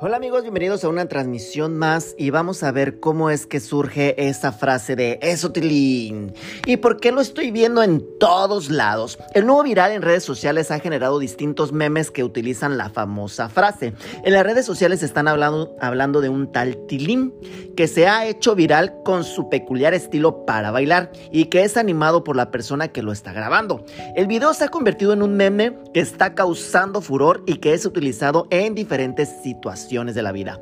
Hola 0.00 0.18
amigos, 0.18 0.42
bienvenidos 0.42 0.84
a 0.84 0.88
una 0.88 1.08
transmisión 1.08 1.76
más 1.76 2.14
y 2.16 2.30
vamos 2.30 2.62
a 2.62 2.70
ver 2.70 3.00
cómo 3.00 3.30
es 3.30 3.46
que 3.46 3.58
surge 3.58 4.28
esa 4.28 4.52
frase 4.52 4.94
de 4.94 5.18
Esotilín 5.22 6.34
y 6.66 6.76
por 6.76 7.00
qué 7.00 7.10
lo 7.10 7.20
estoy 7.20 7.50
viendo 7.50 7.82
en 7.82 8.04
todos 8.20 8.70
lados. 8.70 9.18
El 9.34 9.44
nuevo 9.44 9.64
viral 9.64 9.90
en 9.90 10.02
redes 10.02 10.22
sociales 10.22 10.70
ha 10.70 10.78
generado 10.78 11.18
distintos 11.18 11.72
memes 11.72 12.12
que 12.12 12.22
utilizan 12.22 12.78
la 12.78 12.90
famosa 12.90 13.48
frase. 13.48 13.92
En 14.22 14.34
las 14.34 14.44
redes 14.44 14.64
sociales 14.64 15.02
están 15.02 15.26
hablando, 15.26 15.74
hablando 15.80 16.20
de 16.20 16.28
un 16.28 16.52
tal 16.52 16.76
Tilín 16.86 17.34
que 17.76 17.88
se 17.88 18.06
ha 18.06 18.24
hecho 18.24 18.54
viral 18.54 19.02
con 19.04 19.24
su 19.24 19.48
peculiar 19.48 19.94
estilo 19.94 20.46
para 20.46 20.70
bailar 20.70 21.10
y 21.32 21.46
que 21.46 21.64
es 21.64 21.76
animado 21.76 22.22
por 22.22 22.36
la 22.36 22.52
persona 22.52 22.86
que 22.86 23.02
lo 23.02 23.10
está 23.10 23.32
grabando. 23.32 23.84
El 24.14 24.28
video 24.28 24.54
se 24.54 24.62
ha 24.62 24.68
convertido 24.68 25.12
en 25.12 25.22
un 25.22 25.36
meme 25.36 25.76
que 25.92 25.98
está 25.98 26.36
causando 26.36 27.00
furor 27.00 27.42
y 27.46 27.56
que 27.56 27.74
es 27.74 27.84
utilizado 27.84 28.46
en 28.50 28.76
diferentes 28.76 29.28
situaciones 29.42 29.87
de 29.88 30.22
la 30.22 30.32
vida. 30.32 30.60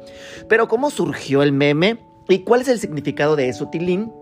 Pero 0.49 0.69
¿cómo 0.69 0.91
surgió 0.91 1.43
el 1.43 1.53
meme? 1.53 1.99
¿Y 2.29 2.41
cuál 2.41 2.61
es 2.61 2.69
el 2.69 2.79
significado 2.79 3.35
de 3.35 3.49
eso, 3.49 3.69
Tilín? 3.69 4.13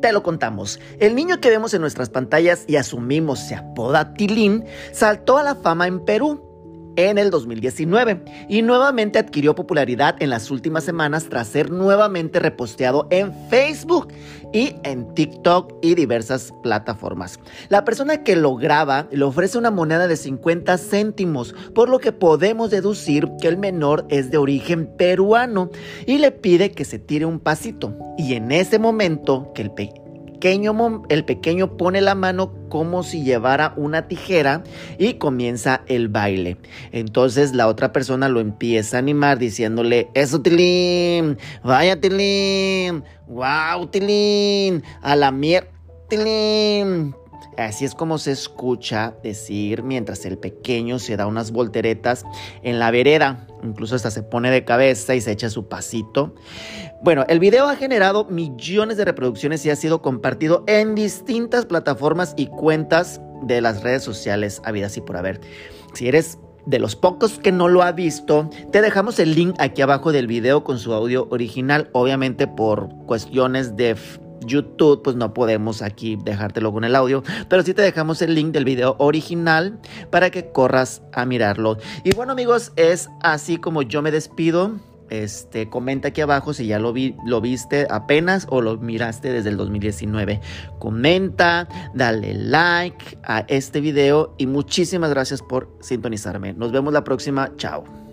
Te 0.00 0.12
lo 0.12 0.22
contamos. 0.22 0.80
El 0.98 1.14
niño 1.14 1.40
que 1.40 1.48
vemos 1.48 1.72
en 1.72 1.80
nuestras 1.80 2.10
pantallas 2.10 2.64
y 2.66 2.76
asumimos 2.76 3.38
se 3.38 3.54
apoda 3.54 4.12
Tilín, 4.14 4.64
saltó 4.92 5.38
a 5.38 5.42
la 5.42 5.54
fama 5.54 5.86
en 5.86 6.04
Perú 6.04 6.42
en 6.96 7.18
el 7.18 7.30
2019 7.30 8.22
y 8.48 8.62
nuevamente 8.62 9.18
adquirió 9.18 9.54
popularidad 9.54 10.16
en 10.20 10.30
las 10.30 10.50
últimas 10.50 10.84
semanas 10.84 11.26
tras 11.28 11.48
ser 11.48 11.70
nuevamente 11.70 12.38
reposteado 12.38 13.08
en 13.10 13.32
Facebook 13.48 14.08
y 14.54 14.76
en 14.84 15.12
TikTok 15.14 15.74
y 15.82 15.96
diversas 15.96 16.54
plataformas. 16.62 17.40
La 17.68 17.84
persona 17.84 18.22
que 18.22 18.36
lo 18.36 18.54
graba 18.56 19.08
le 19.10 19.24
ofrece 19.24 19.58
una 19.58 19.72
moneda 19.72 20.06
de 20.06 20.16
50 20.16 20.78
céntimos, 20.78 21.54
por 21.74 21.90
lo 21.90 21.98
que 21.98 22.12
podemos 22.12 22.70
deducir 22.70 23.28
que 23.40 23.48
el 23.48 23.58
menor 23.58 24.06
es 24.08 24.30
de 24.30 24.38
origen 24.38 24.86
peruano 24.96 25.70
y 26.06 26.18
le 26.18 26.30
pide 26.30 26.70
que 26.70 26.84
se 26.84 26.98
tire 26.98 27.26
un 27.26 27.40
pasito. 27.40 27.94
Y 28.16 28.34
en 28.34 28.52
ese 28.52 28.78
momento 28.78 29.52
que 29.54 29.62
el 29.62 29.72
el 31.08 31.24
pequeño 31.24 31.76
pone 31.78 32.02
la 32.02 32.14
mano 32.14 32.52
como 32.68 33.02
si 33.02 33.24
llevara 33.24 33.72
una 33.76 34.08
tijera 34.08 34.62
y 34.98 35.14
comienza 35.14 35.82
el 35.86 36.08
baile. 36.08 36.58
Entonces 36.92 37.54
la 37.54 37.66
otra 37.66 37.92
persona 37.92 38.28
lo 38.28 38.40
empieza 38.40 38.96
a 38.96 39.00
animar 39.00 39.38
diciéndole, 39.38 40.10
eso 40.12 40.42
Tilín, 40.42 41.38
vaya 41.62 41.98
Tilín, 41.98 43.04
wow 43.26 43.86
Tilín, 43.86 44.82
a 45.00 45.16
la 45.16 45.30
mierda 45.30 45.68
Tilín. 46.08 47.14
Así 47.56 47.84
es 47.84 47.94
como 47.94 48.18
se 48.18 48.32
escucha 48.32 49.14
decir 49.22 49.82
mientras 49.82 50.24
el 50.24 50.38
pequeño 50.38 50.98
se 50.98 51.16
da 51.16 51.26
unas 51.26 51.52
volteretas 51.52 52.24
en 52.62 52.78
la 52.78 52.90
vereda. 52.90 53.46
Incluso 53.62 53.96
hasta 53.96 54.10
se 54.10 54.22
pone 54.22 54.50
de 54.50 54.64
cabeza 54.64 55.14
y 55.14 55.20
se 55.20 55.32
echa 55.32 55.48
su 55.50 55.68
pasito. 55.68 56.34
Bueno, 57.02 57.24
el 57.28 57.38
video 57.38 57.68
ha 57.68 57.76
generado 57.76 58.24
millones 58.26 58.96
de 58.96 59.04
reproducciones 59.04 59.64
y 59.66 59.70
ha 59.70 59.76
sido 59.76 60.02
compartido 60.02 60.64
en 60.66 60.94
distintas 60.94 61.66
plataformas 61.66 62.34
y 62.36 62.46
cuentas 62.46 63.20
de 63.42 63.60
las 63.60 63.82
redes 63.82 64.02
sociales 64.02 64.62
habidas 64.64 64.96
y 64.96 65.00
por 65.00 65.16
haber. 65.16 65.40
Si 65.94 66.08
eres 66.08 66.38
de 66.66 66.78
los 66.78 66.96
pocos 66.96 67.38
que 67.38 67.52
no 67.52 67.68
lo 67.68 67.82
ha 67.82 67.92
visto, 67.92 68.48
te 68.72 68.80
dejamos 68.80 69.18
el 69.18 69.34
link 69.34 69.54
aquí 69.58 69.82
abajo 69.82 70.12
del 70.12 70.26
video 70.26 70.64
con 70.64 70.78
su 70.78 70.92
audio 70.94 71.28
original, 71.30 71.90
obviamente 71.92 72.46
por 72.46 72.88
cuestiones 73.06 73.76
de 73.76 73.96
YouTube, 74.46 75.02
pues 75.02 75.16
no 75.16 75.34
podemos 75.34 75.82
aquí 75.82 76.16
dejártelo 76.22 76.72
con 76.72 76.84
el 76.84 76.94
audio, 76.94 77.22
pero 77.48 77.62
sí 77.62 77.74
te 77.74 77.82
dejamos 77.82 78.22
el 78.22 78.34
link 78.34 78.52
del 78.52 78.64
video 78.64 78.96
original 78.98 79.78
para 80.10 80.30
que 80.30 80.50
corras 80.52 81.02
a 81.12 81.24
mirarlo. 81.24 81.78
Y 82.04 82.14
bueno 82.14 82.32
amigos, 82.32 82.72
es 82.76 83.08
así 83.22 83.56
como 83.56 83.82
yo 83.82 84.02
me 84.02 84.10
despido. 84.10 84.72
Este, 85.10 85.68
comenta 85.68 86.08
aquí 86.08 86.22
abajo 86.22 86.54
si 86.54 86.66
ya 86.66 86.78
lo, 86.78 86.92
vi, 86.92 87.14
lo 87.26 87.40
viste 87.40 87.86
apenas 87.90 88.46
o 88.50 88.60
lo 88.60 88.78
miraste 88.78 89.32
desde 89.32 89.50
el 89.50 89.56
2019. 89.56 90.40
Comenta, 90.78 91.68
dale 91.94 92.34
like 92.34 93.18
a 93.22 93.40
este 93.48 93.80
video 93.80 94.34
y 94.38 94.46
muchísimas 94.46 95.10
gracias 95.10 95.42
por 95.42 95.70
sintonizarme. 95.80 96.54
Nos 96.54 96.72
vemos 96.72 96.92
la 96.92 97.04
próxima. 97.04 97.52
Chao. 97.56 98.03